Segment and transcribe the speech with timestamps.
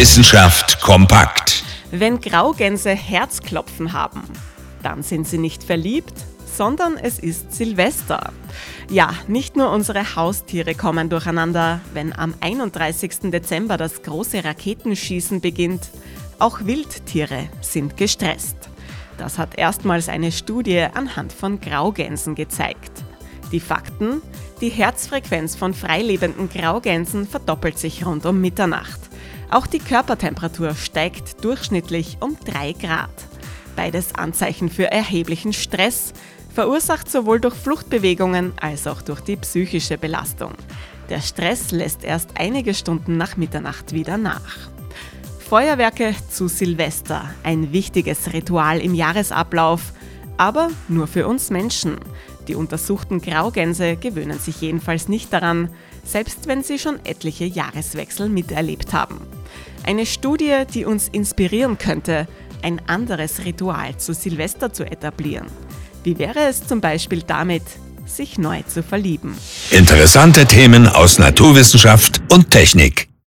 [0.00, 1.62] Wissenschaft kompakt.
[1.90, 4.22] Wenn Graugänse Herzklopfen haben,
[4.82, 6.14] dann sind sie nicht verliebt,
[6.56, 8.32] sondern es ist Silvester.
[8.88, 13.30] Ja, nicht nur unsere Haustiere kommen durcheinander, wenn am 31.
[13.30, 15.90] Dezember das große Raketenschießen beginnt.
[16.38, 18.56] Auch Wildtiere sind gestresst.
[19.18, 23.04] Das hat erstmals eine Studie anhand von Graugänsen gezeigt.
[23.52, 24.22] Die Fakten?
[24.62, 29.09] Die Herzfrequenz von freilebenden Graugänsen verdoppelt sich rund um Mitternacht.
[29.50, 33.10] Auch die Körpertemperatur steigt durchschnittlich um 3 Grad.
[33.74, 36.12] Beides Anzeichen für erheblichen Stress,
[36.54, 40.54] verursacht sowohl durch Fluchtbewegungen als auch durch die psychische Belastung.
[41.08, 44.70] Der Stress lässt erst einige Stunden nach Mitternacht wieder nach.
[45.48, 49.92] Feuerwerke zu Silvester, ein wichtiges Ritual im Jahresablauf,
[50.36, 51.98] aber nur für uns Menschen.
[52.48, 55.70] Die untersuchten Graugänse gewöhnen sich jedenfalls nicht daran,
[56.04, 59.20] selbst wenn sie schon etliche Jahreswechsel miterlebt haben.
[59.84, 62.26] Eine Studie, die uns inspirieren könnte,
[62.62, 65.46] ein anderes Ritual zu Silvester zu etablieren.
[66.04, 67.62] Wie wäre es zum Beispiel damit,
[68.06, 69.34] sich neu zu verlieben?
[69.70, 73.09] Interessante Themen aus Naturwissenschaft und Technik.